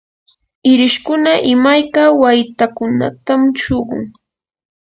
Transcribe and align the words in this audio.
irishkuna 0.71 1.33
imayka 1.53 2.03
waytakunatam 2.21 3.41
shuqun. 3.61 4.03